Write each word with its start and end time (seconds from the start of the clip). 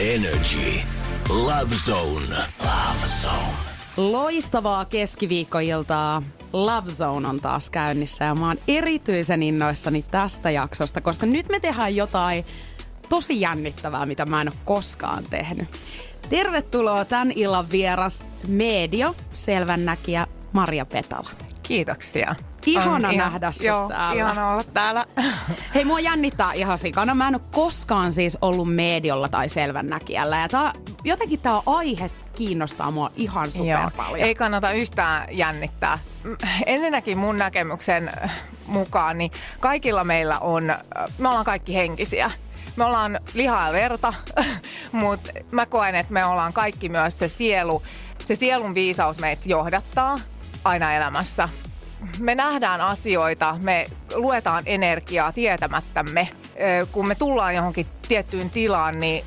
Energy. 0.00 0.80
Love 1.28 1.74
Zone. 1.74 2.36
Love 2.60 3.06
Zone. 3.22 3.54
Loistavaa 3.96 4.84
keskiviikkoiltaa. 4.84 6.22
Love 6.52 6.90
Zone 6.90 7.28
on 7.28 7.40
taas 7.40 7.70
käynnissä 7.70 8.24
ja 8.24 8.34
mä 8.34 8.46
oon 8.46 8.56
erityisen 8.68 9.42
innoissani 9.42 10.04
tästä 10.10 10.50
jaksosta, 10.50 11.00
koska 11.00 11.26
nyt 11.26 11.48
me 11.48 11.60
tehdään 11.60 11.96
jotain 11.96 12.44
tosi 13.08 13.40
jännittävää, 13.40 14.06
mitä 14.06 14.26
mä 14.26 14.40
en 14.40 14.48
ole 14.48 14.56
koskaan 14.64 15.24
tehnyt. 15.30 15.68
Tervetuloa 16.30 17.04
tämän 17.04 17.32
illan 17.34 17.70
vieras 17.70 18.24
medio, 18.48 19.16
selvännäkijä 19.34 20.26
Maria 20.52 20.86
Petala. 20.86 21.30
Kiitoksia. 21.62 22.34
Ihana 22.66 23.08
On 23.08 23.16
nähdä 23.16 23.52
sut 23.52 23.62
joo, 23.62 23.88
täällä. 23.88 24.22
Ihana 24.22 24.50
olla 24.50 24.64
täällä. 24.64 25.06
Hei, 25.74 25.84
mua 25.84 26.00
jännittää 26.00 26.52
ihan 26.52 26.78
sikana. 26.78 27.14
Mä 27.14 27.28
en 27.28 27.34
ole 27.34 27.42
koskaan 27.50 28.12
siis 28.12 28.38
ollut 28.42 28.74
mediolla 28.74 29.28
tai 29.28 29.48
selvännäkijällä. 29.48 30.38
Ja 30.38 30.48
tää, 30.48 30.72
jotenkin 31.04 31.40
tämä 31.40 31.62
aihe 31.66 32.10
kiinnostaa 32.36 32.90
mua 32.90 33.10
ihan 33.16 33.52
super 33.52 33.80
Joo. 33.80 33.90
paljon. 33.96 34.28
Ei 34.28 34.34
kannata 34.34 34.72
yhtään 34.72 35.28
jännittää. 35.30 35.98
Mm, 36.24 36.36
Ensinnäkin 36.66 37.18
mun 37.18 37.36
näkemyksen 37.36 38.10
äh, 38.24 38.42
mukaan, 38.66 39.18
niin 39.18 39.30
kaikilla 39.60 40.04
meillä 40.04 40.38
on, 40.38 40.70
äh, 40.70 40.78
me 41.18 41.28
ollaan 41.28 41.44
kaikki 41.44 41.74
henkisiä. 41.74 42.30
Me 42.76 42.84
ollaan 42.84 43.20
lihaa 43.34 43.66
ja 43.66 43.72
verta, 43.72 44.14
mutta 44.92 45.30
mä 45.50 45.66
koen, 45.66 45.94
että 45.94 46.12
me 46.12 46.24
ollaan 46.24 46.52
kaikki 46.52 46.88
myös 46.88 47.18
se 47.18 47.28
sielu. 47.28 47.82
Se 48.26 48.34
sielun 48.34 48.74
viisaus 48.74 49.18
meitä 49.18 49.42
johdattaa 49.46 50.18
aina 50.64 50.92
elämässä. 50.94 51.48
Me 52.18 52.34
nähdään 52.34 52.80
asioita, 52.80 53.56
me 53.62 53.86
luetaan 54.14 54.62
energiaa 54.66 55.32
tietämättämme. 55.32 56.28
Kun 56.92 57.08
me 57.08 57.14
tullaan 57.14 57.54
johonkin 57.54 57.86
tiettyyn 58.08 58.50
tilaan, 58.50 58.98
niin 58.98 59.24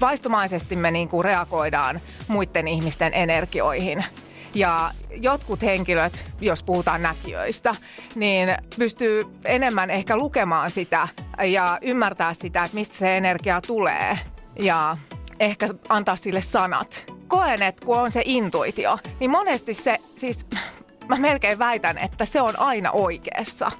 vaistomaisesti 0.00 0.76
me 0.76 0.90
niin 0.90 1.08
kuin 1.08 1.24
reagoidaan 1.24 2.00
muiden 2.28 2.68
ihmisten 2.68 3.14
energioihin. 3.14 4.04
Ja 4.54 4.90
jotkut 5.10 5.62
henkilöt, 5.62 6.32
jos 6.40 6.62
puhutaan 6.62 7.02
näkijöistä, 7.02 7.72
niin 8.14 8.48
pystyy 8.78 9.24
enemmän 9.44 9.90
ehkä 9.90 10.16
lukemaan 10.16 10.70
sitä 10.70 11.08
ja 11.44 11.78
ymmärtää 11.82 12.34
sitä, 12.34 12.62
että 12.62 12.74
mistä 12.74 12.98
se 12.98 13.16
energia 13.16 13.60
tulee 13.60 14.18
ja 14.60 14.96
ehkä 15.40 15.68
antaa 15.88 16.16
sille 16.16 16.40
sanat. 16.40 17.04
Koen, 17.28 17.62
että 17.62 17.86
kun 17.86 17.98
on 17.98 18.10
se 18.10 18.22
intuitio, 18.24 18.98
niin 19.20 19.30
monesti 19.30 19.74
se, 19.74 19.98
siis 20.16 20.46
mä 21.08 21.16
melkein 21.16 21.58
väitän, 21.58 21.98
että 21.98 22.24
se 22.24 22.40
on 22.40 22.60
aina 22.60 22.90
oikeassa. 22.90 23.70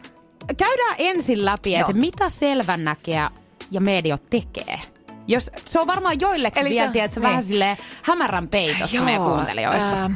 Käydään 0.57 0.95
ensin 0.99 1.45
läpi, 1.45 1.75
että 1.77 1.93
Joo. 1.93 2.01
mitä 2.01 2.29
selvännäkijä 2.29 3.31
ja 3.71 3.81
medio 3.81 4.17
tekee. 4.31 4.81
Jos, 5.29 5.51
se 5.65 5.81
on 5.81 5.87
varmaan 5.87 6.21
joillekin 6.21 6.61
Eli 6.61 6.71
vielä, 6.71 6.87
se- 6.87 6.93
tiedätkö, 6.93 7.21
niin. 7.21 7.29
vähän 7.29 7.45
silleen 7.45 7.77
hämärän 8.03 8.49
peitossa 8.49 9.03
meidän 9.03 9.23
kuuntelijoista. 9.23 9.97
Ähm, 9.97 10.15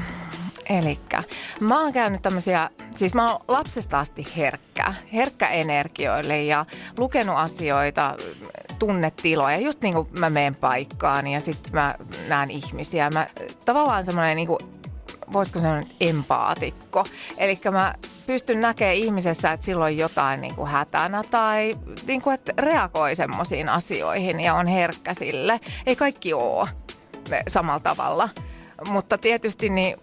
elikkä 0.68 1.22
mä 1.60 1.80
oon 1.80 1.92
käynyt 1.92 2.22
tämmöisiä, 2.22 2.70
siis 2.96 3.14
mä 3.14 3.32
oon 3.32 3.44
lapsesta 3.48 3.98
asti 4.00 4.26
herkkä, 4.36 4.94
herkkä 5.12 5.48
energioille 5.48 6.42
ja 6.42 6.66
lukenut 6.98 7.36
asioita, 7.36 8.16
tunnetiloja, 8.78 9.56
just 9.56 9.80
niin 9.82 9.94
kuin 9.94 10.08
mä 10.18 10.30
menen 10.30 10.54
paikkaan 10.54 11.26
ja 11.26 11.40
sitten 11.40 11.72
mä 11.72 11.94
näen 12.28 12.50
ihmisiä. 12.50 13.10
Mä 13.10 13.26
tavallaan 13.64 14.04
semmoinen 14.04 14.36
niin 14.36 14.46
kuin 14.46 14.58
voisiko 15.32 15.58
sanoa 15.58 15.82
empaatikko. 16.00 17.04
Eli 17.36 17.60
mä 17.70 17.94
pystyn 18.26 18.60
näkemään 18.60 18.96
ihmisessä, 18.96 19.50
että 19.50 19.66
silloin 19.66 19.98
jotain 19.98 20.40
niin 20.40 20.54
kuin 20.54 20.70
hätänä 20.70 21.22
tai 21.30 21.74
niin 22.06 22.22
kuin, 22.22 22.34
että 22.34 22.52
reagoi 22.58 23.16
semmoisiin 23.16 23.68
asioihin 23.68 24.40
ja 24.40 24.54
on 24.54 24.66
herkkä 24.66 25.14
sille. 25.14 25.60
Ei 25.86 25.96
kaikki 25.96 26.32
ole 26.32 26.68
samalla 27.48 27.80
tavalla. 27.80 28.28
Mutta 28.90 29.18
tietysti 29.18 29.68
niin, 29.68 29.96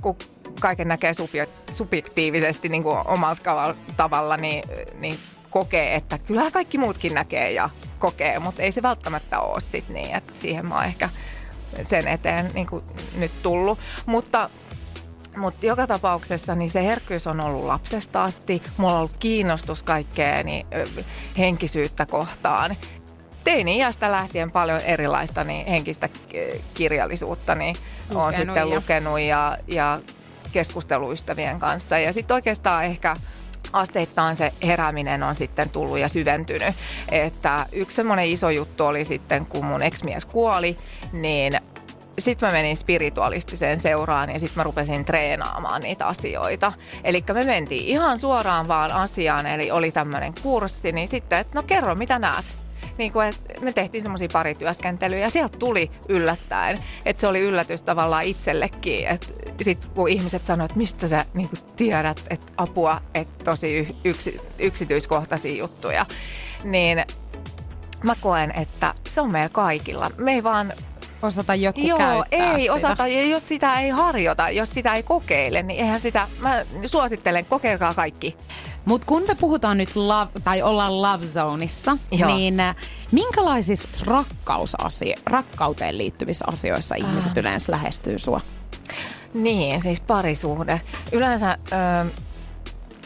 kun 0.00 0.16
kaiken 0.60 0.88
näkee 0.88 1.12
subje- 1.12 1.72
subjektiivisesti 1.72 2.68
niin 2.68 2.82
kuin 2.82 2.96
kaval- 3.42 3.74
tavalla, 3.96 4.36
niin, 4.36 4.64
niin 4.94 5.18
kokee, 5.50 5.94
että 5.94 6.18
kyllähän 6.18 6.52
kaikki 6.52 6.78
muutkin 6.78 7.14
näkee 7.14 7.52
ja 7.52 7.70
kokee, 7.98 8.38
mutta 8.38 8.62
ei 8.62 8.72
se 8.72 8.82
välttämättä 8.82 9.40
ole 9.40 9.60
sit 9.60 9.88
niin, 9.88 10.14
että 10.14 10.32
siihen 10.36 10.66
mä 10.66 10.74
oon 10.74 10.84
ehkä 10.84 11.08
sen 11.82 12.08
eteen 12.08 12.50
niin 12.54 12.66
kuin 12.66 12.84
nyt 13.16 13.32
tullut. 13.42 13.78
Mutta 14.06 14.50
mutta 15.36 15.66
joka 15.66 15.86
tapauksessa 15.86 16.54
niin 16.54 16.70
se 16.70 16.84
herkkyys 16.84 17.26
on 17.26 17.40
ollut 17.40 17.64
lapsesta 17.64 18.24
asti. 18.24 18.62
Mulla 18.76 18.92
on 18.92 18.98
ollut 18.98 19.16
kiinnostus 19.18 19.82
kaikkea 19.82 20.42
niin, 20.42 20.66
henkisyyttä 21.38 22.06
kohtaan. 22.06 22.76
Teini-iästä 23.44 24.12
lähtien 24.12 24.50
paljon 24.50 24.80
erilaista 24.80 25.44
niin 25.44 25.66
henkistä 25.66 26.08
kirjallisuutta 26.74 27.54
niin 27.54 27.76
olen 28.14 28.34
sitten 28.34 28.56
ja- 28.56 28.66
lukenut 28.66 29.20
ja, 29.20 29.58
ja 29.68 30.00
keskusteluystävien 30.52 31.58
kanssa. 31.58 31.98
Ja 31.98 32.12
sitten 32.12 32.34
oikeastaan 32.34 32.84
ehkä 32.84 33.16
asteittain 33.72 34.36
se 34.36 34.52
herääminen 34.66 35.22
on 35.22 35.34
sitten 35.34 35.70
tullut 35.70 35.98
ja 35.98 36.08
syventynyt. 36.08 36.74
Että 37.08 37.66
yksi 37.72 37.96
semmoinen 37.96 38.26
iso 38.26 38.50
juttu 38.50 38.84
oli 38.84 39.04
sitten, 39.04 39.46
kun 39.46 39.64
mun 39.64 39.82
ex-mies 39.82 40.26
kuoli, 40.26 40.78
niin 41.12 41.52
sitten 42.18 42.48
mä 42.48 42.52
menin 42.52 42.76
spiritualistiseen 42.76 43.80
seuraan 43.80 44.30
ja 44.30 44.40
sitten 44.40 44.56
mä 44.56 44.62
rupesin 44.62 45.04
treenaamaan 45.04 45.82
niitä 45.82 46.06
asioita. 46.06 46.72
Eli 47.04 47.24
me 47.32 47.44
mentiin 47.44 47.86
ihan 47.86 48.18
suoraan 48.18 48.68
vaan 48.68 48.92
asiaan, 48.92 49.46
eli 49.46 49.70
oli 49.70 49.92
tämmöinen 49.92 50.34
kurssi, 50.42 50.92
niin 50.92 51.08
sitten, 51.08 51.38
että 51.38 51.54
no 51.54 51.62
kerro 51.62 51.94
mitä 51.94 52.18
näet. 52.18 52.67
Niin 52.98 53.12
kuin, 53.12 53.28
että 53.28 53.60
me 53.60 53.72
tehtiin 53.72 54.02
semmoisia 54.02 54.28
parityöskentelyjä 54.32 55.22
ja 55.22 55.30
sieltä 55.30 55.58
tuli 55.58 55.90
yllättäen. 56.08 56.78
Että 57.04 57.20
se 57.20 57.26
oli 57.26 57.40
yllätys 57.40 57.82
tavallaan 57.82 58.24
itsellekin. 58.24 59.06
Että 59.06 59.26
sitten 59.62 59.90
kun 59.90 60.08
ihmiset 60.08 60.46
sanoivat, 60.46 60.70
että 60.70 60.78
mistä 60.78 61.08
sä 61.08 61.24
niin 61.34 61.48
kuin 61.48 61.76
tiedät, 61.76 62.24
että 62.30 62.52
apua, 62.56 63.00
että 63.14 63.44
tosi 63.44 63.96
yksi, 64.04 64.40
yksityiskohtaisia 64.58 65.56
juttuja, 65.56 66.06
niin 66.64 67.04
mä 68.04 68.14
koen, 68.20 68.52
että 68.58 68.94
se 69.08 69.20
on 69.20 69.32
meillä 69.32 69.48
kaikilla. 69.48 70.10
Me 70.16 70.32
ei 70.32 70.42
vaan 70.42 70.72
Osata 71.22 71.54
jotkut 71.54 71.84
Joo, 71.84 71.98
käyttää 71.98 72.54
ei 72.54 72.60
sitä. 72.60 72.72
osata. 72.72 73.06
Ja 73.06 73.24
jos 73.24 73.48
sitä 73.48 73.80
ei 73.80 73.90
harjoita, 73.90 74.50
jos 74.50 74.70
sitä 74.70 74.94
ei 74.94 75.02
kokeile, 75.02 75.62
niin 75.62 75.80
eihän 75.80 76.00
sitä, 76.00 76.28
mä 76.40 76.64
suosittelen, 76.86 77.46
kokeilkaa 77.46 77.94
kaikki. 77.94 78.36
Mutta 78.88 79.06
kun 79.06 79.22
me 79.28 79.34
puhutaan 79.34 79.78
nyt 79.78 79.96
love, 79.96 80.30
tai 80.44 80.62
ollaan 80.62 81.02
love 81.02 81.26
zoneissa, 81.26 81.96
Joo. 82.12 82.36
niin 82.36 82.60
äh, 82.60 82.76
minkälaisissa 83.12 84.04
rakkausasio- 84.04 85.22
rakkauteen 85.26 85.98
liittyvissä 85.98 86.44
asioissa 86.48 86.94
ihmiset 86.94 87.36
yleensä 87.36 87.72
lähestyy 87.72 88.18
sua? 88.18 88.40
Niin, 89.34 89.82
siis 89.82 90.00
parisuhde. 90.00 90.80
Yleensä 91.12 91.56
ö, 91.72 92.10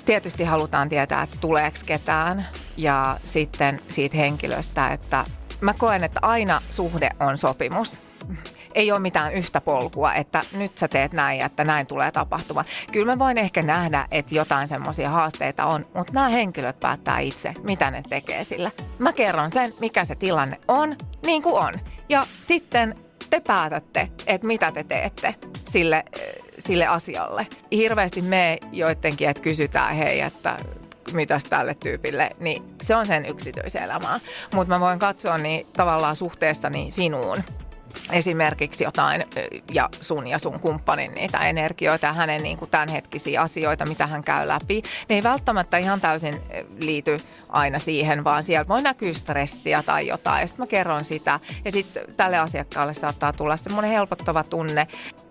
tietysti 0.04 0.44
halutaan 0.44 0.88
tietää, 0.88 1.22
että 1.22 1.36
tuleeko 1.40 1.78
ketään 1.86 2.48
ja 2.76 3.16
sitten 3.24 3.80
siitä 3.88 4.16
henkilöstä, 4.16 4.88
että 4.88 5.24
mä 5.60 5.74
koen, 5.74 6.04
että 6.04 6.20
aina 6.22 6.62
suhde 6.70 7.10
on 7.20 7.38
sopimus. 7.38 8.00
Ei 8.74 8.92
ole 8.92 9.00
mitään 9.00 9.32
yhtä 9.32 9.60
polkua, 9.60 10.14
että 10.14 10.40
nyt 10.52 10.78
sä 10.78 10.88
teet 10.88 11.12
näin 11.12 11.38
ja 11.38 11.46
että 11.46 11.64
näin 11.64 11.86
tulee 11.86 12.10
tapahtumaan. 12.10 12.66
Kyllä 12.92 13.12
mä 13.12 13.18
voin 13.18 13.38
ehkä 13.38 13.62
nähdä, 13.62 14.08
että 14.10 14.34
jotain 14.34 14.68
semmoisia 14.68 15.10
haasteita 15.10 15.66
on, 15.66 15.86
mutta 15.94 16.12
nämä 16.12 16.28
henkilöt 16.28 16.80
päättää 16.80 17.18
itse, 17.18 17.54
mitä 17.62 17.90
ne 17.90 18.02
tekee 18.10 18.44
sillä. 18.44 18.70
Mä 18.98 19.12
kerron 19.12 19.52
sen, 19.52 19.74
mikä 19.80 20.04
se 20.04 20.14
tilanne 20.14 20.58
on, 20.68 20.96
niin 21.26 21.42
kuin 21.42 21.54
on. 21.54 21.72
Ja 22.08 22.26
sitten 22.42 22.94
te 23.30 23.40
päätätte, 23.40 24.08
että 24.26 24.46
mitä 24.46 24.72
te 24.72 24.84
teette 24.84 25.34
sille, 25.70 26.04
sille 26.58 26.86
asialle. 26.86 27.46
Hirveästi 27.72 28.22
me 28.22 28.58
joidenkin, 28.72 29.28
että 29.28 29.42
kysytään 29.42 29.96
hei, 29.96 30.20
että 30.20 30.56
mitäs 31.12 31.44
tälle 31.44 31.74
tyypille, 31.74 32.30
niin 32.40 32.62
se 32.82 32.96
on 32.96 33.06
sen 33.06 33.26
yksityiselämää. 33.26 34.20
Mutta 34.54 34.74
mä 34.74 34.80
voin 34.80 34.98
katsoa 34.98 35.38
niin 35.38 35.66
tavallaan 35.76 36.16
suhteessani 36.16 36.90
sinuun. 36.90 37.38
Esimerkiksi 38.12 38.84
jotain 38.84 39.24
ja 39.72 39.88
sun 40.00 40.26
ja 40.26 40.38
sun 40.38 40.60
kumppanin 40.60 41.14
niitä 41.14 41.38
energioita 41.38 42.06
ja 42.06 42.12
hänen 42.12 42.42
niin 42.42 42.58
kuin 42.58 42.70
tämänhetkisiä 42.70 43.42
asioita, 43.42 43.86
mitä 43.86 44.06
hän 44.06 44.24
käy 44.24 44.48
läpi. 44.48 44.82
Ne 45.08 45.14
ei 45.16 45.22
välttämättä 45.22 45.78
ihan 45.78 46.00
täysin 46.00 46.40
liity 46.80 47.16
aina 47.48 47.78
siihen, 47.78 48.24
vaan 48.24 48.42
siellä 48.42 48.68
voi 48.68 48.82
näkyä 48.82 49.12
stressiä 49.12 49.82
tai 49.82 50.06
jotain. 50.06 50.40
Ja 50.40 50.46
sitten 50.46 50.62
mä 50.62 50.66
kerron 50.66 51.04
sitä 51.04 51.40
ja 51.64 51.72
sitten 51.72 52.02
tälle 52.16 52.38
asiakkaalle 52.38 52.94
saattaa 52.94 53.32
tulla 53.32 53.56
semmoinen 53.56 53.90
helpottava 53.90 54.44
tunne, 54.44 54.86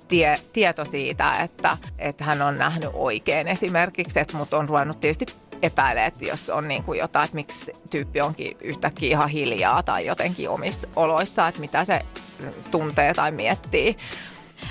tie, 0.07 0.35
tieto 0.53 0.85
siitä, 0.85 1.31
että, 1.31 1.77
että 1.99 2.23
hän 2.23 2.41
on 2.41 2.57
nähnyt 2.57 2.89
oikein 2.93 3.47
esimerkiksi, 3.47 4.19
että 4.19 4.37
mut 4.37 4.53
on 4.53 4.69
ruvennut 4.69 4.99
tietysti 4.99 5.25
epäilee, 5.61 6.05
että 6.05 6.25
jos 6.25 6.49
on 6.49 6.67
niin 6.67 6.83
kuin 6.83 6.99
jotain, 6.99 7.25
että 7.25 7.35
miksi 7.35 7.71
tyyppi 7.89 8.21
onkin 8.21 8.57
yhtäkkiä 8.61 9.09
ihan 9.09 9.29
hiljaa 9.29 9.83
tai 9.83 10.05
jotenkin 10.05 10.49
omissa 10.49 10.87
oloissa, 10.95 11.47
että 11.47 11.61
mitä 11.61 11.85
se 11.85 12.01
tuntee 12.71 13.13
tai 13.13 13.31
miettii. 13.31 13.97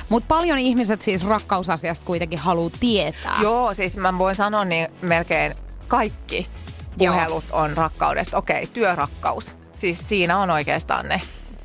Mutta 0.08 0.26
paljon 0.28 0.58
ihmiset 0.58 1.02
siis 1.02 1.24
rakkausasiasta 1.26 2.06
kuitenkin 2.06 2.38
haluaa 2.38 2.70
tietää. 2.80 3.36
Joo, 3.42 3.74
siis 3.74 3.96
mä 3.96 4.18
voin 4.18 4.34
sanoa 4.34 4.64
niin 4.64 4.88
melkein 5.02 5.54
kaikki 5.88 6.48
puhelut 6.98 7.44
Joo. 7.50 7.62
on 7.62 7.76
rakkaudesta. 7.76 8.36
Okei, 8.36 8.66
työrakkaus. 8.66 9.56
Siis 9.74 10.00
siinä 10.08 10.38
on 10.38 10.50
oikeastaan 10.50 11.08
ne 11.08 11.20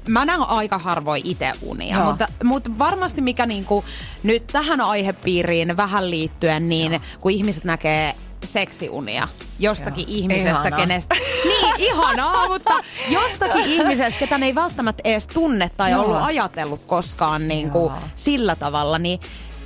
mä 0.07 0.25
näen 0.25 0.41
aika 0.41 0.77
harvoin 0.77 1.21
itse 1.25 1.51
unia, 1.61 1.97
Joo. 1.97 2.05
mutta, 2.05 2.27
mutta 2.43 2.69
varmasti 2.79 3.21
mikä 3.21 3.45
niinku, 3.45 3.85
nyt 4.23 4.47
tähän 4.47 4.81
aihepiiriin 4.81 5.77
vähän 5.77 6.11
liittyen, 6.11 6.69
niin 6.69 6.91
Joo. 6.91 7.01
kun 7.19 7.31
ihmiset 7.31 7.63
näkee 7.63 8.15
seksiunia 8.45 9.27
jostakin 9.59 10.05
Joo. 10.07 10.17
ihmisestä, 10.17 10.67
ihanaa. 10.67 10.79
kenestä... 10.79 11.15
Niin, 11.45 11.75
ihanaa, 11.77 12.47
mutta 12.47 12.73
jostakin 13.09 13.65
ihmisestä, 13.75 14.19
ketä 14.19 14.37
ne 14.37 14.45
ei 14.45 14.55
välttämättä 14.55 15.01
edes 15.03 15.27
tunne 15.27 15.71
tai 15.77 15.91
Joo. 15.91 16.01
ollut 16.01 16.17
ajatellut 16.21 16.83
koskaan 16.83 17.47
niin 17.47 17.69
kuin 17.69 17.93
sillä 18.15 18.55
tavalla, 18.55 18.99
niin 18.99 19.19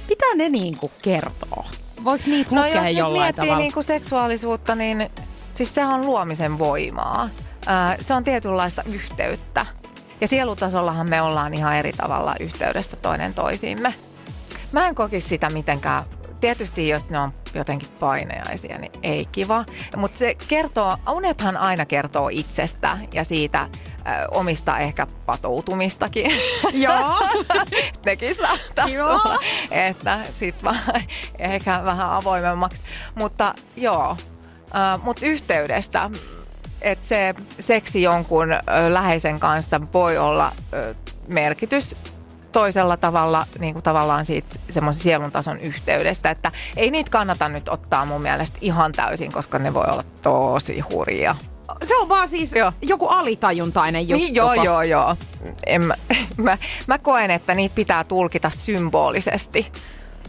mitä 0.07 0.35
ne 0.35 0.49
niin 0.49 0.77
kuin 0.77 0.91
kertoo? 1.01 1.65
Voiko 2.03 2.23
niitä 2.27 2.55
no, 2.55 2.61
lukea 2.61 2.89
jos 2.89 2.97
jollain 2.97 3.21
miettii 3.21 3.41
tavalla? 3.45 3.59
Niin 3.59 3.73
kuin 3.73 3.83
seksuaalisuutta, 3.83 4.75
niin 4.75 5.09
siis 5.53 5.75
sehän 5.75 5.93
on 5.93 6.05
luomisen 6.05 6.59
voimaa. 6.59 7.29
se 8.01 8.13
on 8.13 8.23
tietynlaista 8.23 8.83
yhteyttä. 8.83 9.65
Ja 10.21 10.27
sielutasollahan 10.27 11.09
me 11.09 11.21
ollaan 11.21 11.53
ihan 11.53 11.75
eri 11.75 11.93
tavalla 11.93 12.35
yhteydessä 12.39 12.97
toinen 12.97 13.33
toisiimme. 13.33 13.93
Mä 14.71 14.87
en 14.87 14.95
kokisi 14.95 15.29
sitä 15.29 15.49
mitenkään 15.49 16.03
tietysti 16.41 16.87
jos 16.87 17.09
ne 17.09 17.19
on 17.19 17.33
jotenkin 17.53 17.89
paineaisia, 17.99 18.77
niin 18.77 18.91
ei 19.03 19.25
kiva. 19.31 19.65
Mutta 19.97 20.17
se 20.17 20.35
kertoo, 20.47 20.97
unethan 21.09 21.57
aina 21.57 21.85
kertoo 21.85 22.29
itsestä 22.31 22.97
ja 23.13 23.23
siitä 23.23 23.61
ö, 23.61 24.27
omista 24.31 24.77
ehkä 24.79 25.07
patoutumistakin. 25.25 26.31
Joo. 26.73 27.29
Nekin 28.05 28.35
saattaa 28.35 28.87
joo. 28.87 29.19
tulla, 29.19 29.37
että 29.71 30.19
sit 30.39 30.63
vaan 30.63 30.79
ehkä 31.39 31.81
vähän 31.85 32.09
avoimemmaksi. 32.09 32.81
Mutta 33.15 33.53
joo, 33.75 34.17
mutta 35.03 35.25
yhteydestä, 35.25 36.09
että 36.81 37.05
se 37.05 37.35
seksi 37.59 38.01
jonkun 38.01 38.49
läheisen 38.89 39.39
kanssa 39.39 39.81
voi 39.93 40.17
olla 40.17 40.51
merkitys 41.27 41.95
toisella 42.51 42.97
tavalla 42.97 43.47
niin 43.59 43.73
kuin 43.73 43.83
tavallaan 43.83 44.25
siitä 44.25 44.55
semmoisen 44.69 45.03
sielun 45.03 45.31
tason 45.31 45.59
yhteydestä, 45.59 46.31
että 46.31 46.51
ei 46.77 46.91
niitä 46.91 47.11
kannata 47.11 47.49
nyt 47.49 47.69
ottaa 47.69 48.05
mun 48.05 48.21
mielestä 48.21 48.57
ihan 48.61 48.91
täysin, 48.91 49.31
koska 49.31 49.59
ne 49.59 49.73
voi 49.73 49.85
olla 49.91 50.03
tosi 50.21 50.79
hurjia. 50.79 51.35
Se 51.83 51.97
on 51.97 52.09
vaan 52.09 52.29
siis 52.29 52.53
joo. 52.53 52.73
joku 52.81 53.07
alitajuntainen 53.07 54.09
juttu. 54.09 54.25
Niin, 54.25 54.35
joo, 54.35 54.53
joo, 54.53 54.81
joo. 54.81 55.15
En 55.65 55.83
mä, 55.83 55.93
mä, 56.37 56.57
mä 56.87 56.97
koen, 56.97 57.31
että 57.31 57.55
niitä 57.55 57.75
pitää 57.75 58.03
tulkita 58.03 58.49
symbolisesti. 58.49 59.71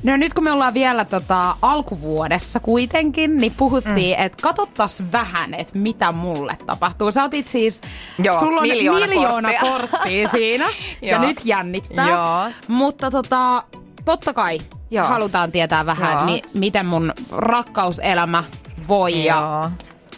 No 0.02 0.16
nyt 0.16 0.34
kun 0.34 0.44
me 0.44 0.52
ollaan 0.52 0.74
vielä 0.74 1.04
tota, 1.04 1.56
alkuvuodessa 1.62 2.60
kuitenkin, 2.60 3.36
niin 3.38 3.52
puhuttiin, 3.56 4.18
mm. 4.18 4.24
että 4.26 4.42
katsottas 4.42 5.02
vähän, 5.12 5.54
että 5.54 5.78
mitä 5.78 6.12
mulle 6.12 6.58
tapahtuu. 6.66 7.12
Sä 7.12 7.24
otit 7.24 7.48
siis, 7.48 7.80
Joo, 8.18 8.38
sulla 8.38 8.60
on 8.60 8.68
miljoona, 8.68 9.06
miljoona 9.06 9.48
korttia, 9.60 9.88
korttia 9.90 10.28
siinä 10.28 10.68
ja 11.02 11.18
nyt 11.18 11.40
jännittää. 11.44 12.08
Joo. 12.08 12.52
Mutta 12.68 13.10
tota, 13.10 13.62
totta 14.04 14.32
kai 14.32 14.58
Joo. 14.90 15.06
halutaan 15.06 15.52
tietää 15.52 15.86
vähän, 15.86 16.12
että 16.12 16.24
mi- 16.24 16.42
miten 16.54 16.86
mun 16.86 17.12
rakkauselämä 17.30 18.44
voi. 18.88 19.24
Joo. 19.24 19.38
Ja 19.40 19.70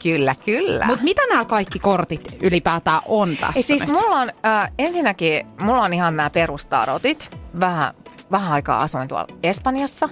Kyllä, 0.02 0.35
kyllä. 0.44 0.87
Mutta 0.87 1.05
mitä 1.05 1.23
nämä 1.28 1.44
kaikki 1.44 1.78
kortit 1.78 2.37
ylipäätään 2.43 3.00
on 3.06 3.37
tässä 3.37 3.52
Ei, 3.56 3.62
siis 3.62 3.81
nyt? 3.81 3.90
mulla 3.90 4.17
on, 4.17 4.31
äh, 4.46 4.70
ensinnäkin 4.78 5.46
mulla 5.62 5.82
on 5.82 5.93
ihan 5.93 6.17
nämä 6.17 6.31
perustarotit. 6.31 7.37
Vähän 7.61 7.94
vähän 8.32 8.52
aikaa 8.52 8.82
asuin 8.82 9.08
tuolla 9.08 9.26
Espanjassa, 9.43 10.08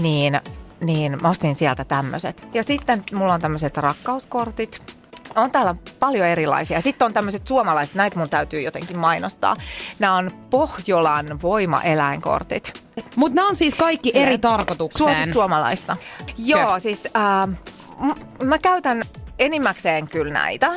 niin, 0.00 0.40
niin 0.84 1.22
mä 1.22 1.28
ostin 1.28 1.54
sieltä 1.54 1.84
tämmöiset. 1.84 2.48
Ja 2.54 2.62
sitten 2.64 3.02
mulla 3.14 3.34
on 3.34 3.40
tämmöiset 3.40 3.76
rakkauskortit. 3.76 4.82
On 5.36 5.50
täällä 5.50 5.74
paljon 5.98 6.26
erilaisia. 6.26 6.80
Sitten 6.80 7.06
on 7.06 7.12
tämmöiset 7.12 7.46
suomalaiset, 7.46 7.94
näitä 7.94 8.18
mun 8.18 8.28
täytyy 8.28 8.60
jotenkin 8.60 8.98
mainostaa. 8.98 9.56
Nämä 9.98 10.16
on 10.16 10.30
Pohjolan 10.50 11.42
voimaeläinkortit. 11.42 12.84
Mutta 13.16 13.34
nämä 13.34 13.48
on 13.48 13.56
siis 13.56 13.74
kaikki 13.74 14.12
eri 14.14 14.38
tarkoitukseen. 14.38 15.14
Suosi 15.14 15.32
suomalaista. 15.32 15.96
Joo, 16.38 16.78
siis 16.78 17.08
äh, 17.16 17.48
mä 18.44 18.58
käytän 18.58 19.02
enimmäkseen 19.38 20.08
kyllä 20.08 20.32
näitä, 20.32 20.70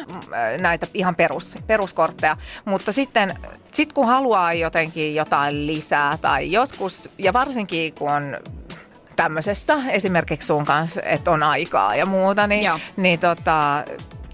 näitä 0.60 0.88
ihan 0.94 1.16
perus, 1.16 1.56
peruskortteja, 1.68 2.38
mutta 2.66 2.92
sitten 2.92 3.36
sit 3.72 3.94
kun 3.94 4.08
haluaa 4.08 4.54
jotenkin 4.54 5.16
jotain 5.16 5.68
lisää 5.68 6.18
tai 6.18 6.52
joskus, 6.52 7.10
ja 7.18 7.34
varsinkin 7.34 7.94
kun 7.94 8.12
on 8.12 8.38
tämmöisessä 9.16 9.78
esimerkiksi 9.90 10.48
sun 10.48 10.66
kanssa, 10.66 11.02
että 11.02 11.32
on 11.32 11.44
aikaa 11.44 11.96
ja 11.96 12.06
muuta, 12.06 12.48
niin, 12.48 12.72
niin 12.98 13.20
tota, 13.20 13.84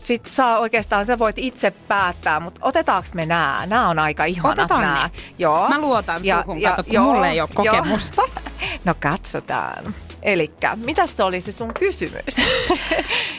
sit 0.02 0.26
saa 0.26 0.60
oikeastaan, 0.60 1.06
sä 1.06 1.20
voit 1.20 1.38
itse 1.38 1.72
päättää, 1.72 2.40
mutta 2.40 2.60
otetaanko 2.64 3.10
me 3.14 3.26
nämä? 3.26 3.64
Nämä 3.66 3.90
on 3.90 4.00
aika 4.00 4.26
ihanat 4.26 4.60
Otetaan 4.60 4.82
nämä. 4.82 5.10
Ne. 5.14 5.24
Joo. 5.40 5.70
Mä 5.70 5.80
luotan 5.80 6.26
ja, 6.26 6.42
suhun, 6.42 6.62
ja, 6.62 6.70
kato, 6.70 6.84
kun 6.84 6.94
joo, 6.94 7.14
mulle 7.14 7.30
ei 7.30 7.42
ole 7.42 7.50
kokemusta. 7.54 8.22
no 8.86 8.94
katsotaan. 9.00 9.96
Eli 10.22 10.52
mitä 10.86 11.08
se 11.08 11.24
oli 11.24 11.42
se 11.42 11.52
sun 11.52 11.74
kysymys? 11.74 12.36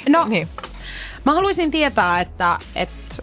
no, 0.08 0.24
niin. 0.28 0.48
Mä 1.24 1.34
haluaisin 1.34 1.70
tietää, 1.70 2.20
että, 2.20 2.58
että 2.74 3.16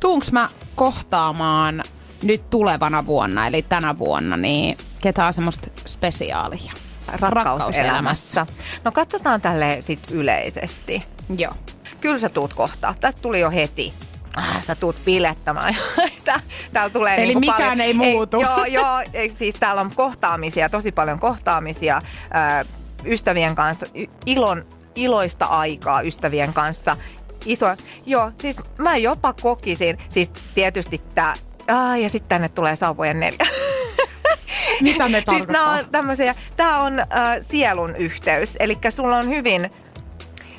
tuunks 0.00 0.32
mä 0.32 0.48
kohtaamaan 0.74 1.82
nyt 2.22 2.50
tulevana 2.50 3.06
vuonna, 3.06 3.46
eli 3.46 3.62
tänä 3.62 3.98
vuonna, 3.98 4.36
niin 4.36 4.76
ketään 5.00 5.32
semmoista 5.32 5.68
spesiaalia 5.86 6.72
rakkauselämässä. 7.08 8.46
No 8.84 8.92
katsotaan 8.92 9.40
tälle 9.40 9.78
sit 9.80 10.00
yleisesti. 10.10 11.02
Joo. 11.38 11.54
Kyllä 12.00 12.18
sä 12.18 12.28
tuut 12.28 12.54
kohtaa. 12.54 12.94
Tästä 13.00 13.22
tuli 13.22 13.40
jo 13.40 13.50
heti. 13.50 13.92
Ah, 14.36 14.62
sä 14.62 14.74
tuut 14.74 14.96
pilettämään. 15.04 15.76
täällä 16.72 16.90
tulee 16.92 17.16
Eli 17.16 17.22
niinku 17.26 17.40
mikään 17.40 17.60
paljon, 17.62 17.80
ei 17.80 17.94
muutu. 17.94 18.36
Ei, 18.36 18.42
joo, 18.42 18.64
joo, 18.64 19.02
siis 19.36 19.54
täällä 19.54 19.80
on 19.80 19.90
kohtaamisia, 19.94 20.68
tosi 20.68 20.92
paljon 20.92 21.20
kohtaamisia 21.20 22.00
ystävien 23.04 23.54
kanssa, 23.54 23.86
ilon, 24.26 24.66
iloista 24.94 25.44
aikaa 25.44 26.00
ystävien 26.00 26.52
kanssa 26.52 26.96
iso. 27.46 27.66
Joo, 28.06 28.32
siis 28.40 28.56
mä 28.78 28.96
jopa 28.96 29.34
kokisin, 29.42 29.98
siis 30.08 30.30
tietysti 30.54 31.00
tää, 31.14 31.34
aa, 31.68 31.96
ja 31.96 32.08
sitten 32.08 32.28
tänne 32.28 32.48
tulee 32.48 32.76
sauvojen 32.76 33.20
neljä. 33.20 33.46
Mitä 34.80 35.08
ne 35.08 35.22
tarkoittaa? 35.22 35.72
Siis 35.72 35.84
on 35.84 35.90
tämmöisiä, 35.90 36.34
tää 36.56 36.80
on 36.80 36.98
äh, 36.98 37.06
sielun 37.40 37.96
yhteys, 37.96 38.56
eli 38.60 38.78
sulla 38.90 39.16
on 39.16 39.28
hyvin, 39.28 39.70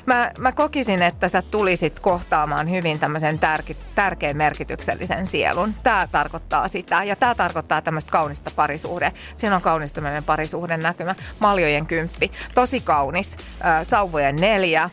Mä, 0.06 0.30
mä 0.38 0.52
kokisin, 0.52 1.02
että 1.02 1.28
sä 1.28 1.42
tulisit 1.42 2.00
kohtaamaan 2.00 2.70
hyvin 2.70 2.98
tämmöisen 2.98 3.38
tärke, 3.38 3.76
tärkeän 3.94 4.36
merkityksellisen 4.36 5.26
sielun. 5.26 5.74
Tämä 5.82 6.08
tarkoittaa 6.12 6.68
sitä. 6.68 7.04
Ja 7.04 7.16
tämä 7.16 7.34
tarkoittaa 7.34 7.82
tämmöistä 7.82 8.12
kaunista 8.12 8.50
parisuhde. 8.56 9.12
Siinä 9.36 9.56
on 9.56 9.62
kaunis 9.62 9.92
tämmöinen 9.92 10.24
parisuhden 10.24 10.80
näkymä. 10.80 11.14
Maljojen 11.38 11.86
kymppi. 11.86 12.32
Tosi 12.54 12.80
kaunis. 12.80 13.36
Äh, 13.64 13.86
sauvojen 13.86 14.36
neljä. 14.36 14.90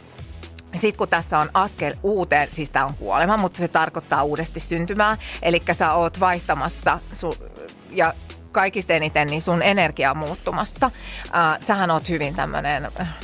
Sitten 0.76 0.98
kun 0.98 1.08
tässä 1.08 1.40
on 1.40 1.50
askel 1.54 1.96
uuteen, 2.04 2.48
siis 2.52 2.72
tämä 2.72 2.86
on 2.86 2.94
kuolema, 2.94 3.38
mutta 3.38 3.60
se 3.60 3.68
tarkoittaa 3.68 4.24
uudesti 4.24 4.60
syntymää. 4.60 5.18
Eli 5.42 5.62
sä 5.72 5.94
oot 5.94 6.20
vaihtamassa 6.20 7.00
su- 7.14 7.44
ja 7.90 8.14
kaikista 8.52 8.94
eniten 8.94 9.28
niin 9.28 9.42
sun 9.42 9.62
energia 9.62 10.14
muuttumassa. 10.14 10.92
Äh, 11.36 11.60
sähän 11.68 11.92
oot 11.92 12.10
hyvin 12.10 12.36
tämmöinen 12.36 12.90
äh, 13.00 13.16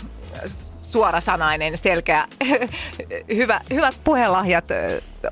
suorasanainen, 0.95 1.77
selkeä, 1.77 2.27
hyvä, 3.35 3.61
hyvät 3.73 3.95
puhelahjat 4.03 4.65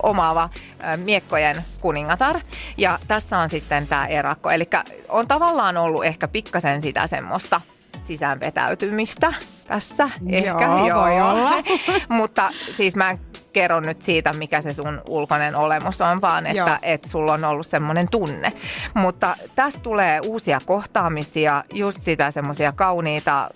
omaava 0.03 0.49
miekkojen 0.97 1.63
kuningatar. 1.81 2.39
Ja 2.77 2.99
tässä 3.07 3.37
on 3.37 3.49
sitten 3.49 3.87
tämä 3.87 4.05
erakko. 4.05 4.49
Eli 4.49 4.69
on 5.09 5.27
tavallaan 5.27 5.77
ollut 5.77 6.05
ehkä 6.05 6.27
pikkasen 6.27 6.81
sitä 6.81 7.07
semmoista 7.07 7.61
sisäänvetäytymistä 8.03 9.33
tässä. 9.67 10.09
Ehkä, 10.29 10.49
joo, 10.49 10.87
joo. 10.87 11.01
voi 11.01 11.21
olla. 11.21 11.51
Mutta 12.09 12.51
siis 12.77 12.95
mä 12.95 13.09
en 13.09 13.19
kerro 13.53 13.79
nyt 13.79 14.01
siitä, 14.01 14.33
mikä 14.33 14.61
se 14.61 14.73
sun 14.73 15.01
ulkoinen 15.07 15.55
olemus 15.55 16.01
on, 16.01 16.21
vaan 16.21 16.45
että 16.45 16.79
et 16.81 17.03
sulla 17.03 17.33
on 17.33 17.43
ollut 17.43 17.67
semmoinen 17.67 18.07
tunne. 18.11 18.53
Mutta 18.93 19.35
tästä 19.55 19.79
tulee 19.79 20.19
uusia 20.25 20.59
kohtaamisia, 20.65 21.63
just 21.73 22.01
sitä 22.01 22.31
semmoisia 22.31 22.71
kauniita, 22.71 23.49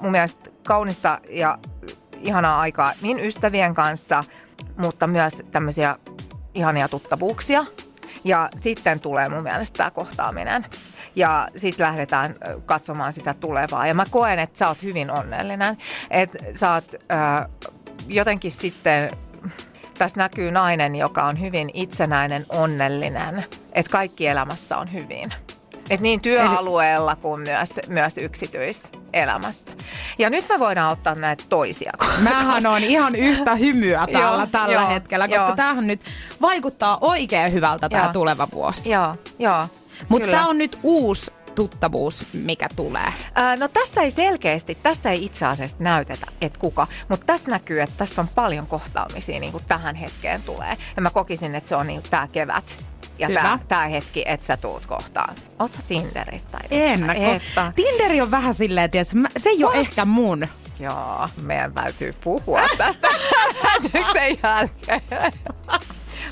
mun 0.00 0.10
mielestä 0.12 0.50
kaunista 0.66 1.18
ja 1.30 1.58
ihanaa 2.20 2.60
aikaa 2.60 2.92
niin 3.02 3.20
ystävien 3.20 3.74
kanssa, 3.74 4.24
mutta 4.76 5.06
myös 5.06 5.42
tämmöisiä 5.50 5.96
ihania 6.54 6.88
tuttavuuksia. 6.88 7.64
Ja 8.24 8.48
sitten 8.56 9.00
tulee 9.00 9.28
mun 9.28 9.42
mielestä 9.42 9.76
tämä 9.76 9.90
kohtaaminen. 9.90 10.66
Ja 11.18 11.48
sitten 11.56 11.86
lähdetään 11.86 12.34
katsomaan 12.66 13.12
sitä 13.12 13.34
tulevaa. 13.34 13.86
Ja 13.86 13.94
mä 13.94 14.04
koen, 14.10 14.38
että 14.38 14.58
sä 14.58 14.68
oot 14.68 14.82
hyvin 14.82 15.10
onnellinen. 15.10 15.76
Että 16.10 16.38
sä 16.54 16.72
oot 16.72 16.84
äh, 17.12 17.48
jotenkin 18.08 18.50
sitten 18.50 19.10
tässä 19.98 20.20
näkyy 20.20 20.50
nainen, 20.50 20.94
joka 20.94 21.24
on 21.24 21.40
hyvin 21.40 21.70
itsenäinen, 21.74 22.46
onnellinen, 22.48 23.44
että 23.72 23.92
kaikki 23.92 24.26
elämässä 24.26 24.76
on 24.76 24.92
hyvin. 24.92 25.34
Et 25.90 26.00
niin 26.00 26.20
työalueella 26.20 27.16
kuin 27.16 27.40
myös, 27.40 27.70
myös 27.88 28.18
yksityiselämässä. 28.18 29.76
Ja 30.18 30.30
nyt 30.30 30.48
me 30.48 30.58
voidaan 30.58 30.92
ottaa 30.92 31.14
näitä 31.14 31.44
toisia. 31.48 31.92
Mähän 32.22 32.66
on 32.66 32.84
ihan 32.84 33.14
yhtä 33.14 33.54
hymyä 33.54 34.06
täällä 34.12 34.38
joo, 34.38 34.46
tällä 34.46 34.74
joo, 34.74 34.88
hetkellä, 34.88 35.28
koska 35.28 35.42
joo. 35.42 35.56
tämähän 35.56 35.86
nyt 35.86 36.00
vaikuttaa 36.40 36.98
oikein 37.00 37.52
hyvältä 37.52 37.88
tämä 37.88 38.08
tuleva 38.12 38.48
vuosi. 38.52 38.90
Joo, 38.90 39.14
joo. 39.38 39.68
Mutta 40.08 40.30
tämä 40.30 40.48
on 40.48 40.58
nyt 40.58 40.78
uusi 40.82 41.32
tuttavuus, 41.54 42.24
mikä 42.32 42.68
tulee? 42.76 43.12
Ää, 43.34 43.56
no 43.56 43.68
tässä 43.68 44.00
ei 44.00 44.10
selkeästi, 44.10 44.78
tässä 44.82 45.10
ei 45.10 45.24
itse 45.24 45.46
asiassa 45.46 45.76
näytetä, 45.80 46.26
että 46.40 46.58
kuka, 46.58 46.86
mutta 47.08 47.26
tässä 47.26 47.50
näkyy, 47.50 47.80
että 47.80 47.94
tässä 47.98 48.20
on 48.20 48.28
paljon 48.34 48.66
kohtaamisia 48.66 49.40
niin 49.40 49.52
kuin 49.52 49.64
tähän 49.68 49.96
hetkeen 49.96 50.42
tulee. 50.42 50.76
Ja 50.96 51.02
mä 51.02 51.10
kokisin, 51.10 51.54
että 51.54 51.68
se 51.68 51.76
on 51.76 51.86
niin 51.86 52.02
tämä 52.10 52.28
kevät 52.32 52.84
ja 53.18 53.28
tämä, 53.34 53.58
tämä 53.68 53.86
hetki, 53.86 54.22
että 54.26 54.46
sä 54.46 54.56
tuut 54.56 54.86
kohtaan. 54.86 55.34
Oot 55.58 55.72
sä 55.72 55.82
Tinderistä? 55.88 56.58
En. 56.70 57.10
Että... 57.10 57.72
Tinderi 57.76 58.20
on 58.20 58.30
vähän 58.30 58.54
silleen, 58.54 58.84
että 58.84 58.98
se 59.36 59.48
ei 59.48 59.58
What? 59.58 59.70
ole 59.70 59.80
ehkä 59.80 60.04
mun. 60.04 60.48
Joo, 60.80 61.28
meidän 61.42 61.72
täytyy 61.74 62.14
puhua 62.24 62.60
tästä 62.78 63.08
lähetyksen 63.64 64.38
jälkeen. 64.42 65.32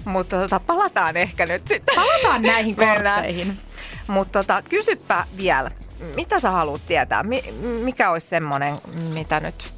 Mutta 0.07 0.37
tota, 0.37 0.61
palataan 0.61 1.17
ehkä 1.17 1.47
nyt 1.47 1.69
sitten. 1.69 1.95
Palataan 1.95 2.43
näihin 2.43 2.77
kortteihin. 2.77 3.59
Mutta 4.07 4.39
tota, 4.39 4.63
kysypä 4.63 5.25
vielä, 5.37 5.71
mitä 6.17 6.41
sä 6.41 6.51
haluat 6.51 6.87
tietää? 6.87 7.25
mikä 7.83 8.11
olisi 8.11 8.29
semmoinen, 8.29 8.77
mitä 9.15 9.41
nyt, 9.41 9.73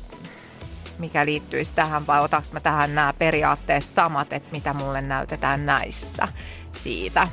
mikä 0.99 1.27
liittyisi 1.27 1.73
tähän 1.75 2.07
vai 2.07 2.21
otaks 2.21 2.53
mä 2.53 2.61
tähän 2.61 2.95
nämä 2.95 3.15
periaatteessa 3.19 3.95
samat, 3.95 4.33
että 4.33 4.51
mitä 4.53 4.73
mulle 4.73 5.01
näytetään 5.01 5.67
näissä 5.67 6.29
siitä? 6.73 7.29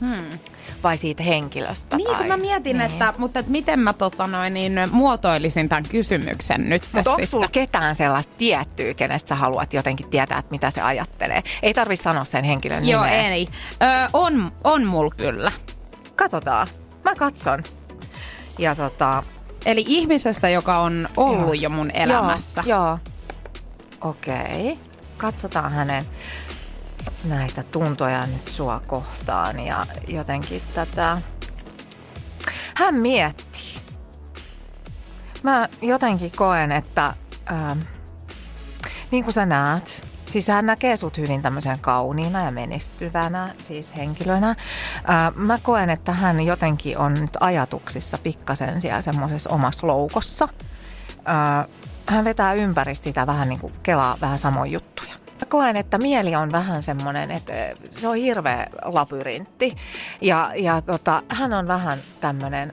Hmm. 0.00 0.38
Vai 0.82 0.96
siitä 0.96 1.22
henkilöstä? 1.22 1.96
Niin, 1.96 2.16
tai, 2.16 2.28
mä 2.28 2.36
mietin, 2.36 2.78
niin. 2.78 2.90
että, 2.90 3.14
mutta 3.18 3.38
että 3.38 3.52
miten 3.52 3.80
mä 3.80 3.92
tota 3.92 4.26
noin, 4.26 4.54
niin, 4.54 4.80
muotoilisin 4.90 5.68
tämän 5.68 5.84
kysymyksen 5.90 6.68
nyt 6.68 6.82
Mutta 6.92 7.10
onko 7.10 7.26
sulla 7.26 7.48
ketään 7.48 7.94
sellaista 7.94 8.34
tiettyä, 8.38 8.94
kenestä 8.94 9.28
sä 9.28 9.34
haluat 9.34 9.72
jotenkin 9.72 10.10
tietää, 10.10 10.38
että 10.38 10.50
mitä 10.50 10.70
se 10.70 10.80
ajattelee? 10.80 11.42
Ei 11.62 11.74
tarvi 11.74 11.96
sanoa 11.96 12.24
sen 12.24 12.44
henkilön 12.44 12.88
Joo, 12.88 13.04
nimeä. 13.04 13.30
ei. 13.30 13.46
Ö, 13.82 14.08
on, 14.12 14.52
on 14.64 14.84
mulla 14.84 15.10
kyllä. 15.16 15.52
Katsotaan. 16.16 16.66
Mä 17.04 17.14
katson. 17.14 17.62
Ja 18.58 18.74
tota... 18.74 19.22
Eli 19.66 19.84
ihmisestä, 19.86 20.48
joka 20.48 20.78
on 20.78 21.08
ollut 21.16 21.46
joo. 21.46 21.62
jo 21.62 21.70
mun 21.70 21.90
elämässä. 21.90 22.62
Joo, 22.66 22.84
joo. 22.86 22.98
Okei. 24.00 24.72
Okay. 24.72 24.76
Katsotaan 25.16 25.72
hänen 25.72 26.04
näitä 27.28 27.62
tuntoja 27.62 28.26
nyt 28.26 28.48
sua 28.48 28.80
kohtaan 28.86 29.60
ja 29.60 29.86
jotenkin 30.08 30.62
tätä... 30.74 31.18
Hän 32.74 32.94
miettii. 32.94 33.74
Mä 35.42 35.68
jotenkin 35.82 36.32
koen, 36.36 36.72
että 36.72 37.14
ähm, 37.52 37.78
niin 39.10 39.24
kuin 39.24 39.34
sä 39.34 39.46
näet, 39.46 40.08
Siis 40.32 40.48
hän 40.48 40.66
näkee 40.66 40.96
sut 40.96 41.18
hyvin 41.18 41.42
tämmöisen 41.42 41.78
kauniina 41.80 42.44
ja 42.44 42.50
menestyvänä 42.50 43.54
siis 43.58 43.96
henkilönä. 43.96 44.56
Ää, 45.04 45.32
mä 45.36 45.58
koen, 45.62 45.90
että 45.90 46.12
hän 46.12 46.40
jotenkin 46.40 46.98
on 46.98 47.14
nyt 47.14 47.36
ajatuksissa 47.40 48.18
pikkasen 48.18 48.80
siellä 48.80 49.02
semmoisessa 49.02 49.50
omassa 49.50 49.86
loukossa. 49.86 50.48
Ää, 51.24 51.64
hän 52.06 52.24
vetää 52.24 52.52
ympäri 52.52 52.94
sitä 52.94 53.26
vähän 53.26 53.48
niin 53.48 53.60
kuin 53.60 53.72
kelaa 53.82 54.16
vähän 54.20 54.38
samoja 54.38 54.72
juttuja. 54.72 55.17
Koen, 55.48 55.76
että 55.76 55.98
mieli 55.98 56.34
on 56.34 56.52
vähän 56.52 56.82
semmoinen, 56.82 57.30
että 57.30 57.54
se 57.90 58.08
on 58.08 58.16
hirveä 58.16 58.66
labyrintti. 58.84 59.76
Ja, 60.20 60.52
ja 60.56 60.80
tota, 60.80 61.22
hän 61.28 61.52
on 61.52 61.68
vähän 61.68 61.98
tämmöinen 62.20 62.72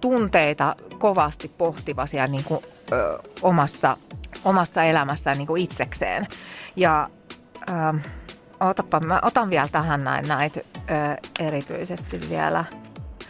tunteita 0.00 0.76
kovasti 0.98 1.48
pohtiva 1.58 2.06
siellä 2.06 2.26
niin 2.26 2.44
kuin, 2.44 2.60
ö, 2.92 3.18
omassa, 3.42 3.96
omassa 4.44 4.82
elämässään 4.82 5.38
niin 5.38 5.46
kuin 5.46 5.62
itsekseen. 5.62 6.26
Ja 6.76 7.08
ähm, 7.70 7.96
otapa, 8.60 9.00
mä 9.00 9.20
otan 9.22 9.50
vielä 9.50 9.68
tähän 9.72 10.04
näin 10.04 10.28
näitä 10.28 10.60
äh, 10.76 11.46
erityisesti 11.46 12.20
vielä. 12.30 12.64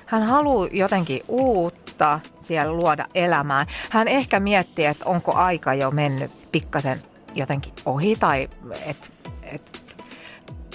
Hän 0.07 0.23
haluaa 0.23 0.69
jotenkin 0.73 1.21
uutta 1.29 2.21
siellä 2.41 2.73
luoda 2.73 3.07
elämään. 3.15 3.67
Hän 3.91 4.09
ehkä 4.09 4.41
miettii, 4.41 4.85
että 4.85 5.05
onko 5.09 5.35
aika 5.35 5.75
jo 5.75 5.91
mennyt 5.91 6.49
pikkasen 6.53 7.03
jotenkin 7.35 7.73
ohi 7.87 8.17
tai 8.17 8.49
että 8.87 9.09
et, 9.43 9.83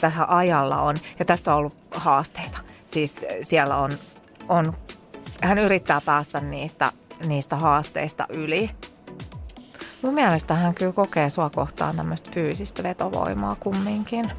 tähän 0.01 0.29
ajalla 0.29 0.81
on. 0.81 0.95
Ja 1.19 1.25
tässä 1.25 1.51
on 1.51 1.57
ollut 1.57 1.77
haasteita. 1.91 2.57
Siis 2.85 3.15
siellä 3.41 3.77
on, 3.77 3.91
on 4.49 4.73
hän 5.41 5.57
yrittää 5.57 6.01
päästä 6.05 6.39
niistä, 6.39 6.91
niistä 7.27 7.55
haasteista 7.55 8.25
yli. 8.29 8.69
Mun 10.01 10.13
mielestä 10.13 10.55
hän 10.55 10.73
kyllä 10.73 10.91
kokee 10.91 11.29
sua 11.29 11.49
kohtaan 11.49 11.95
tämmöistä 11.95 12.29
fyysistä 12.33 12.83
vetovoimaa 12.83 13.55
kumminkin. 13.59 14.31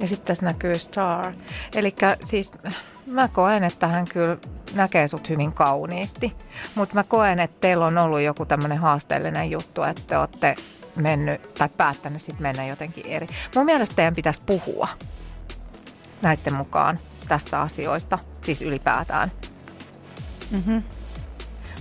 Ja 0.00 0.08
sitten 0.08 0.26
tässä 0.26 0.46
näkyy 0.46 0.78
star. 0.78 1.32
Eli 1.74 1.94
siis 2.24 2.52
mä 3.06 3.28
koen, 3.28 3.64
että 3.64 3.86
hän 3.86 4.04
kyllä 4.04 4.36
näkee 4.74 5.08
sut 5.08 5.28
hyvin 5.28 5.52
kauniisti. 5.52 6.32
Mutta 6.74 6.94
mä 6.94 7.04
koen, 7.04 7.40
että 7.40 7.56
teillä 7.60 7.86
on 7.86 7.98
ollut 7.98 8.20
joku 8.20 8.46
tämmöinen 8.46 8.78
haasteellinen 8.78 9.50
juttu, 9.50 9.82
että 9.82 10.02
te 10.06 10.18
olette 10.18 10.54
mennyt 11.02 11.54
tai 11.54 11.68
päättänyt 11.76 12.22
sitten 12.22 12.42
mennä 12.42 12.66
jotenkin 12.66 13.06
eri. 13.06 13.26
Mun 13.54 13.64
mielestä 13.64 13.96
teidän 13.96 14.14
pitäisi 14.14 14.42
puhua 14.46 14.88
näiden 16.22 16.54
mukaan 16.54 16.98
tästä 17.28 17.60
asioista, 17.60 18.18
siis 18.42 18.62
ylipäätään. 18.62 19.32
Mm-hmm 20.50 20.82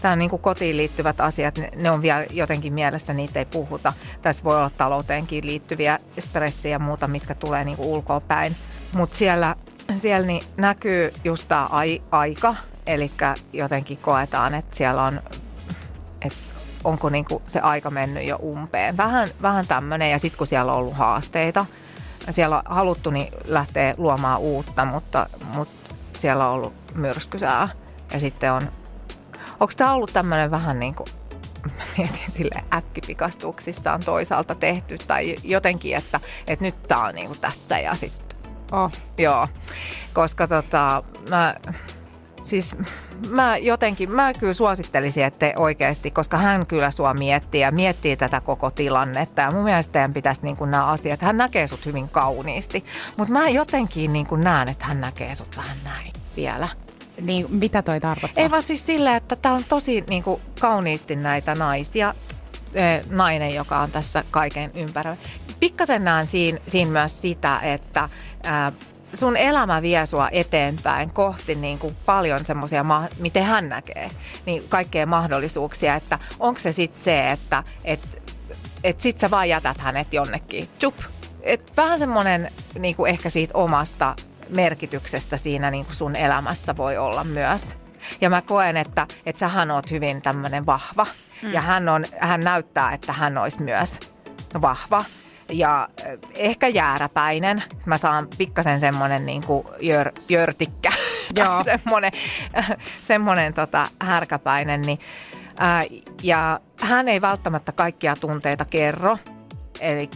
tähän 0.01 0.19
niin 0.19 0.29
kuin 0.29 0.41
kotiin 0.41 0.77
liittyvät 0.77 1.21
asiat, 1.21 1.57
ne, 1.57 1.69
ne 1.75 1.91
on 1.91 2.01
vielä 2.01 2.25
jotenkin 2.31 2.73
mielessä, 2.73 3.13
niitä 3.13 3.39
ei 3.39 3.45
puhuta. 3.45 3.93
Tässä 4.21 4.43
voi 4.43 4.57
olla 4.57 4.69
talouteenkin 4.69 5.47
liittyviä 5.47 5.99
stressiä 6.19 6.71
ja 6.71 6.79
muuta, 6.79 7.07
mitkä 7.07 7.35
tulee 7.35 7.63
niin 7.63 7.77
kuin 7.77 7.89
ulkoa 7.89 8.19
päin. 8.19 8.55
Mutta 8.93 9.17
siellä, 9.17 9.55
siellä 9.97 10.27
niin 10.27 10.43
näkyy 10.57 11.13
just 11.23 11.47
tämä 11.47 11.65
ai, 11.65 12.01
aika, 12.11 12.55
eli 12.87 13.11
jotenkin 13.53 13.97
koetaan, 13.97 14.53
että 14.53 14.75
siellä 14.75 15.03
on, 15.03 15.21
että 16.21 16.39
onko 16.83 17.09
niin 17.09 17.25
kuin 17.25 17.43
se 17.47 17.59
aika 17.59 17.89
mennyt 17.89 18.27
jo 18.27 18.35
umpeen. 18.35 18.97
Vähän, 18.97 19.29
vähän 19.41 19.67
tämmöinen, 19.67 20.11
ja 20.11 20.19
sitten 20.19 20.37
kun 20.37 20.47
siellä 20.47 20.71
on 20.71 20.77
ollut 20.77 20.95
haasteita, 20.95 21.65
siellä 22.29 22.55
on 22.57 22.63
haluttu 22.65 23.09
niin 23.09 23.33
lähteä 23.45 23.93
luomaan 23.97 24.39
uutta, 24.39 24.85
mutta, 24.85 25.29
mutta 25.55 25.95
siellä 26.19 26.47
on 26.47 26.53
ollut 26.53 26.73
myrskysää. 26.95 27.69
Ja 28.13 28.19
sitten 28.19 28.53
on 28.53 28.71
Onko 29.59 29.73
tämä 29.77 29.93
ollut 29.93 30.13
tämmöinen 30.13 30.51
vähän 30.51 30.79
niin 30.79 30.95
kuin, 30.95 31.07
mä 31.77 31.83
mietin 31.97 32.31
sille 32.31 32.63
äkkipikastuksissaan 32.73 33.99
toisaalta 34.05 34.55
tehty 34.55 34.97
tai 34.97 35.35
jotenkin, 35.43 35.95
että, 35.95 36.19
että 36.47 36.65
nyt 36.65 36.83
tämä 36.87 37.05
on 37.05 37.15
niin 37.15 37.27
kuin 37.27 37.39
tässä 37.39 37.79
ja 37.79 37.95
sitten. 37.95 38.37
Oh. 38.71 38.91
Joo, 39.17 39.47
koska 40.13 40.47
tota, 40.47 41.03
mä, 41.29 41.55
siis 42.49 42.75
mä 43.29 43.57
jotenkin, 43.57 44.11
mä 44.11 44.33
kyllä 44.33 44.53
suosittelisin, 44.53 45.23
että 45.23 45.53
oikeasti, 45.55 46.11
koska 46.11 46.37
hän 46.37 46.65
kyllä 46.65 46.91
sua 46.91 47.13
miettii 47.13 47.61
ja 47.61 47.71
miettii 47.71 48.17
tätä 48.17 48.41
koko 48.41 48.71
tilannetta. 48.71 49.41
Ja 49.41 49.51
mun 49.51 49.63
mielestä 49.63 49.91
teidän 49.91 50.13
pitäisi 50.13 50.41
niin 50.43 50.57
kuin 50.57 50.71
nämä 50.71 50.85
asiat, 50.85 51.21
hän 51.21 51.37
näkee 51.37 51.67
sut 51.67 51.85
hyvin 51.85 52.09
kauniisti. 52.09 52.85
Mutta 53.17 53.33
mä 53.33 53.49
jotenkin 53.49 54.13
niin 54.13 54.27
kuin 54.27 54.41
näen, 54.41 54.69
että 54.69 54.85
hän 54.85 55.01
näkee 55.01 55.35
sut 55.35 55.57
vähän 55.57 55.77
näin 55.83 56.13
vielä. 56.35 56.67
Niin, 57.21 57.45
mitä 57.49 57.81
toi 57.81 57.99
tarkoittaa? 57.99 58.43
Ei 58.43 58.51
vaan 58.51 58.63
siis 58.63 58.85
sillä, 58.85 59.15
että 59.15 59.35
täällä 59.35 59.57
on 59.57 59.65
tosi 59.69 60.03
niin 60.09 60.23
kuin, 60.23 60.41
kauniisti 60.59 61.15
näitä 61.15 61.55
naisia. 61.55 62.13
Nainen, 63.09 63.55
joka 63.55 63.79
on 63.79 63.91
tässä 63.91 64.23
kaiken 64.31 64.71
ympärillä. 64.75 65.17
Pikkasen 65.59 66.03
näen 66.03 66.27
siinä, 66.27 66.59
siinä 66.67 66.91
myös 66.91 67.21
sitä, 67.21 67.59
että 67.59 68.09
ää, 68.43 68.71
sun 69.13 69.37
elämä 69.37 69.81
vie 69.81 70.05
sua 70.05 70.29
eteenpäin 70.31 71.09
kohti 71.09 71.55
niin 71.55 71.79
kuin 71.79 71.95
paljon 72.05 72.45
semmoisia, 72.45 72.85
miten 73.19 73.43
hän 73.43 73.69
näkee, 73.69 74.09
niin 74.45 74.63
kaikkea 74.69 75.05
mahdollisuuksia, 75.05 75.95
että 75.95 76.19
onko 76.39 76.59
se 76.59 76.71
sitten 76.71 77.03
se, 77.03 77.31
että, 77.31 77.63
että 77.83 78.07
et 78.83 79.01
sit 79.01 79.19
sä 79.19 79.31
vaan 79.31 79.49
jätät 79.49 79.77
hänet 79.77 80.13
jonnekin. 80.13 80.69
Chup. 80.79 80.95
Et 81.41 81.71
vähän 81.77 81.99
semmoinen 81.99 82.51
niin 82.79 82.95
kuin 82.95 83.09
ehkä 83.09 83.29
siitä 83.29 83.57
omasta 83.57 84.15
merkityksestä 84.49 85.37
siinä 85.37 85.71
niin 85.71 85.85
kuin 85.85 85.95
sun 85.95 86.15
elämässä 86.15 86.77
voi 86.77 86.97
olla 86.97 87.23
myös. 87.23 87.75
Ja 88.21 88.29
mä 88.29 88.41
koen, 88.41 88.77
että, 88.77 89.07
että 89.25 89.39
sähän 89.39 89.71
oot 89.71 89.91
hyvin 89.91 90.21
tämmöinen 90.21 90.65
vahva. 90.65 91.05
Mm. 91.43 91.53
Ja 91.53 91.61
hän, 91.61 91.89
on, 91.89 92.05
hän 92.19 92.39
näyttää, 92.39 92.93
että 92.93 93.13
hän 93.13 93.37
olisi 93.37 93.61
myös 93.61 93.99
vahva 94.61 95.05
ja 95.49 95.87
eh, 96.05 96.19
ehkä 96.35 96.67
jääräpäinen. 96.67 97.63
Mä 97.85 97.97
saan 97.97 98.27
pikkasen 98.37 98.79
semmoinen 98.79 99.25
niin 99.25 99.43
kuin 99.43 99.67
jör, 99.81 100.11
jörtikkä, 100.29 100.91
Joo. 101.39 101.63
semmoinen, 101.63 102.11
semmoinen 103.07 103.53
tota, 103.53 103.87
härkäpäinen. 104.01 104.81
Niin, 104.81 104.99
ää, 105.59 105.83
ja 106.23 106.59
hän 106.79 107.07
ei 107.09 107.21
välttämättä 107.21 107.71
kaikkia 107.71 108.15
tunteita 108.15 108.65
kerro, 108.65 109.17
eli 109.79 110.09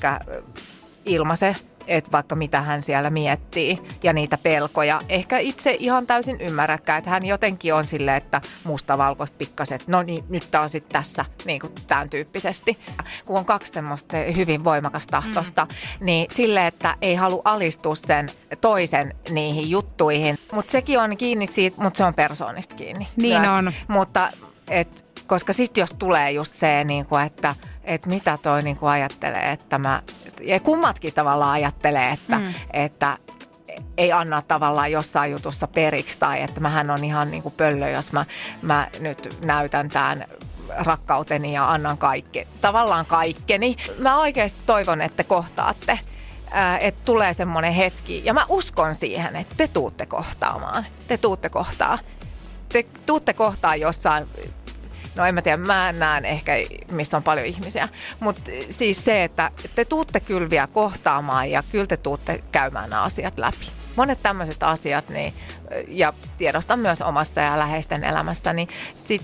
ilmaise 1.06 1.56
että 1.88 2.12
vaikka 2.12 2.36
mitä 2.36 2.62
hän 2.62 2.82
siellä 2.82 3.10
miettii 3.10 3.82
ja 4.04 4.14
niitä 4.14 4.38
pelkoja. 4.38 5.02
Ehkä 5.10 5.40
itse 5.40 5.78
ihan 5.80 6.08
täysin 6.08 6.42
ymmärräkään, 6.42 6.98
että 6.98 7.10
hän 7.10 7.26
jotenkin 7.26 7.74
on 7.74 7.86
silleen, 7.86 8.18
että 8.18 8.42
mustavalkoista 8.64 9.38
pikkaset, 9.38 9.88
no 9.88 10.04
niin, 10.04 10.24
nyt 10.30 10.48
tämä 10.52 10.62
on 10.62 10.70
sitten 10.70 10.94
tässä 10.94 11.26
niin 11.46 11.60
kuin 11.60 11.74
tämän 11.88 12.10
tyyppisesti. 12.10 12.80
Kun 13.26 13.38
on 13.38 13.46
kaksi 13.46 13.72
semmoista 13.72 14.18
hyvin 14.36 14.64
voimakas 14.64 15.08
tahtosta, 15.08 15.66
mm. 15.66 16.06
niin 16.06 16.28
sille, 16.32 16.68
että 16.68 16.96
ei 17.02 17.16
halua 17.16 17.42
alistua 17.46 17.96
sen 17.96 18.30
toisen 18.62 19.16
niihin 19.30 19.70
juttuihin. 19.70 20.40
Mutta 20.52 20.72
sekin 20.72 21.00
on 21.00 21.18
kiinni 21.18 21.48
siitä, 21.48 21.82
mutta 21.82 21.98
se 21.98 22.04
on 22.04 22.14
persoonista 22.14 22.76
kiinni. 22.76 23.08
Niin 23.16 23.42
myös. 23.42 23.52
on. 23.52 23.72
Mutta 23.88 24.30
et, 24.70 25.06
koska 25.28 25.54
sitten 25.54 25.82
jos 25.82 25.94
tulee 26.00 26.32
just 26.32 26.54
se, 26.54 26.84
niin 26.84 27.06
kuin, 27.06 27.24
että– 27.24 27.56
että 27.84 28.10
mitä 28.10 28.38
toi 28.42 28.64
niin 28.64 28.78
kuin 28.78 28.90
ajattelee, 28.90 29.52
että 29.52 29.78
mä, 29.78 30.02
ja 30.42 30.60
kummatkin 30.60 31.14
tavallaan 31.14 31.52
ajattelee, 31.52 32.12
että, 32.12 32.38
mm. 32.38 32.54
että 32.74 33.18
ei 33.98 34.12
anna 34.12 34.42
tavallaan 34.48 34.92
jossain 34.92 35.32
jutussa 35.32 35.68
periksi 35.68 36.18
tai 36.20 36.42
että 36.42 36.60
mähän 36.60 36.90
on 36.90 37.04
ihan 37.04 37.32
niin 37.32 37.44
kuin 37.44 37.56
pöllö, 37.58 37.90
jos 37.90 38.12
mä, 38.12 38.26
mä 38.62 38.88
nyt 39.00 39.38
näytän 39.46 39.90
tämän 39.90 40.26
rakkauteni 40.78 41.54
ja 41.54 41.72
annan 41.72 41.98
kaikki, 41.98 42.48
tavallaan 42.62 43.06
kaikkeni. 43.06 43.78
Mä 44.00 44.20
oikeasti 44.20 44.60
toivon, 44.66 45.02
että 45.02 45.18
te 45.18 45.24
kohtaatte 45.24 46.00
että 46.80 47.02
tulee 47.06 47.34
semmoinen 47.34 47.74
hetki. 47.74 48.22
Ja 48.26 48.34
mä 48.34 48.46
uskon 48.50 48.96
siihen, 48.96 49.36
että 49.36 49.56
te 49.58 49.68
tuutte 49.68 50.06
kohtaamaan. 50.06 50.86
Te 51.08 51.18
tuutte 51.18 51.50
kohtaa. 51.50 52.00
Te 52.70 52.86
tuutte 53.06 53.34
kohtaa 53.34 53.76
jossain 53.76 54.28
no 55.16 55.26
en 55.26 55.36
mä 55.36 55.42
tiedä, 55.42 55.58
mä 55.58 55.92
näen 55.92 56.26
ehkä, 56.26 56.54
missä 56.92 57.18
on 57.18 57.24
paljon 57.24 57.48
ihmisiä. 57.48 57.90
Mutta 58.20 58.42
siis 58.70 59.06
se, 59.06 59.24
että 59.24 59.52
te 59.76 59.86
tuutte 59.86 60.20
kyllä 60.20 60.50
vielä 60.50 60.68
kohtaamaan 60.68 61.52
ja 61.52 61.64
kyllä 61.72 61.88
te 61.88 61.98
tuutte 61.98 62.44
käymään 62.52 62.90
nämä 62.90 63.02
asiat 63.02 63.38
läpi. 63.38 63.72
Monet 63.96 64.20
tämmöiset 64.24 64.64
asiat, 64.64 65.10
niin, 65.10 65.34
ja 65.88 66.14
tiedostan 66.38 66.80
myös 66.80 67.02
omassa 67.02 67.42
ja 67.42 67.60
läheisten 67.60 68.04
elämässä, 68.04 68.54
niin 68.54 68.68
sit, 68.96 69.22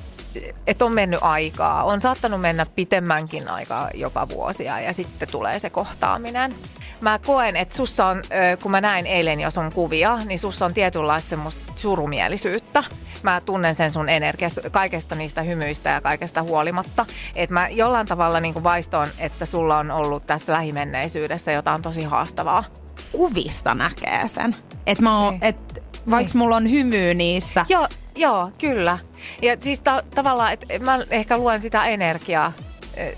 että 0.67 0.85
on 0.85 0.93
mennyt 0.93 1.19
aikaa. 1.23 1.83
On 1.83 2.01
saattanut 2.01 2.41
mennä 2.41 2.65
pitemmänkin 2.65 3.47
aikaa, 3.47 3.89
jopa 3.93 4.29
vuosia, 4.29 4.79
ja 4.79 4.93
sitten 4.93 5.27
tulee 5.31 5.59
se 5.59 5.69
kohtaaminen. 5.69 6.55
Mä 7.01 7.19
koen, 7.25 7.55
että 7.55 7.75
sussa 7.75 8.05
on, 8.05 8.21
kun 8.61 8.71
mä 8.71 8.81
näin 8.81 9.07
eilen 9.07 9.39
jo 9.39 9.51
sun 9.51 9.71
kuvia, 9.71 10.17
niin 10.25 10.39
sussa 10.39 10.65
on 10.65 10.73
tietynlaista 10.73 11.29
semmoista 11.29 11.73
surumielisyyttä 11.75 12.83
mä 13.23 13.41
tunnen 13.45 13.75
sen 13.75 13.91
sun 13.91 14.09
energiasta, 14.09 14.69
kaikesta 14.69 15.15
niistä 15.15 15.41
hymyistä 15.41 15.89
ja 15.89 16.01
kaikesta 16.01 16.43
huolimatta. 16.43 17.05
Että 17.35 17.53
mä 17.53 17.69
jollain 17.69 18.07
tavalla 18.07 18.39
niin 18.39 18.63
vaistoon, 18.63 19.07
että 19.19 19.45
sulla 19.45 19.77
on 19.77 19.91
ollut 19.91 20.27
tässä 20.27 20.53
lähimenneisyydessä 20.53 21.51
jotain 21.51 21.81
tosi 21.81 22.03
haastavaa. 22.03 22.63
Kuvista 23.11 23.73
näkee 23.73 24.27
sen. 24.27 24.55
Että 24.87 25.03
mä 25.03 25.19
oon, 25.19 25.33
niin. 25.33 25.43
et, 25.45 25.83
vaikka 26.09 26.31
niin. 26.33 26.37
mulla 26.37 26.55
on 26.55 26.71
hymyä 26.71 27.13
niissä. 27.13 27.65
Joo, 27.69 27.87
joo, 28.15 28.51
kyllä. 28.57 28.97
Ja 29.41 29.57
siis 29.61 29.79
ta- 29.79 30.03
tavallaan, 30.15 30.53
että 30.53 30.79
mä 30.79 30.99
ehkä 31.09 31.37
luen 31.37 31.61
sitä 31.61 31.83
energiaa 31.83 32.53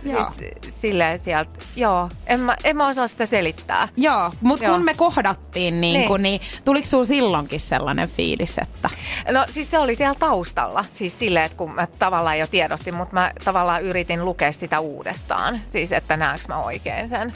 Joo. 0.04 0.32
Siis 0.38 0.82
silleen 0.82 1.20
sieltä, 1.20 1.52
joo, 1.76 2.10
en 2.28 2.40
mä, 2.40 2.56
en 2.64 2.78
mä 2.78 2.88
osaa 2.88 3.08
sitä 3.08 3.26
selittää. 3.26 3.88
Joo, 3.98 4.32
mutta 4.42 4.70
kun 4.70 4.86
me 4.86 4.94
kohdattiin, 4.94 5.82
niin, 5.82 5.94
niin. 5.94 6.08
Kun, 6.08 6.22
niin 6.22 6.42
tuliko 6.66 6.88
sinulla 6.88 7.06
silloinkin 7.06 7.60
sellainen 7.60 8.10
fiilis, 8.10 8.58
että... 8.58 8.90
No 9.32 9.46
siis 9.50 9.72
se 9.72 9.80
oli 9.80 9.96
siellä 9.96 10.16
taustalla, 10.20 10.86
siis 10.94 11.20
silleen, 11.20 11.46
että 11.46 11.58
kun 11.58 11.76
mä 11.76 11.88
tavallaan 12.00 12.40
jo 12.40 12.48
tiedostin, 12.48 12.96
mutta 12.96 13.14
mä 13.14 13.32
tavallaan 13.46 13.84
yritin 13.84 14.26
lukea 14.26 14.52
sitä 14.52 14.80
uudestaan, 14.80 15.62
siis 15.68 15.92
että 15.92 16.18
näenkö 16.18 16.46
mä 16.48 16.58
oikein 16.58 17.10
sen 17.10 17.34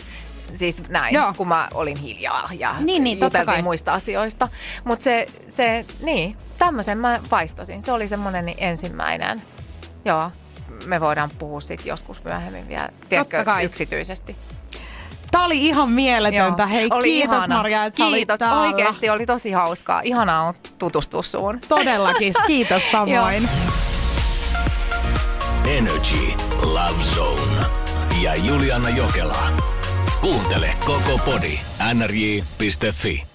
siis 0.55 0.89
näin, 0.89 1.15
Joo. 1.15 1.33
kun 1.37 1.47
mä 1.47 1.67
olin 1.73 1.97
hiljaa 1.97 2.49
ja 2.59 2.75
niin, 2.79 3.03
niin, 3.03 3.19
juteltiin 3.19 3.63
muista 3.63 3.91
asioista. 3.91 4.49
Mutta 4.83 5.03
se, 5.03 5.27
se, 5.49 5.85
niin, 6.03 6.37
tämmöisen 6.57 6.97
mä 6.97 7.19
vaistosin. 7.31 7.83
Se 7.83 7.91
oli 7.91 8.07
semmoinen 8.07 8.53
ensimmäinen. 8.57 9.41
Joo 10.05 10.31
me 10.85 11.01
voidaan 11.01 11.29
puhua 11.39 11.61
siitä 11.61 11.83
joskus 11.85 12.23
myöhemmin 12.23 12.67
vielä, 12.67 12.89
tiedätkö, 13.09 13.43
yksityisesti. 13.63 14.35
Tämä 15.31 15.45
oli 15.45 15.65
ihan 15.65 15.89
mieletöntä. 15.89 16.63
Joo, 16.63 16.71
Hei, 16.71 16.87
oli 16.91 17.03
kiitos 17.03 17.35
ihana. 17.35 17.55
Marja, 17.55 17.85
että 17.85 18.03
Kiitos, 18.05 18.39
oikeasti 18.41 19.09
oli 19.09 19.25
tosi 19.25 19.51
hauskaa. 19.51 20.01
Ihanaa 20.03 20.47
on 20.47 20.53
tutustua 20.79 21.23
suun. 21.23 21.59
Todellakin, 21.67 22.33
kiitos 22.47 22.91
samoin. 22.91 23.49
Energy 25.67 26.33
Love 26.61 27.03
Zone 27.15 27.65
ja 28.21 28.35
Juliana 28.35 28.89
Jokela. 28.89 29.37
Kuuntele 30.21 30.69
koko 30.85 31.19
podi 31.25 31.59
nrj.fi. 31.93 33.34